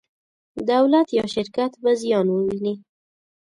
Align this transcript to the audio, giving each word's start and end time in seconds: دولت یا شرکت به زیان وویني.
دولت 0.71 1.07
یا 1.17 1.25
شرکت 1.35 1.71
به 1.81 1.91
زیان 2.01 2.27
وویني. 2.29 2.73